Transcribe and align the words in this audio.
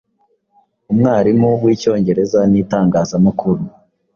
Umwarimu 0.91 1.49
wicyongereza 1.63 2.39
nitangazamakuru 2.51 3.63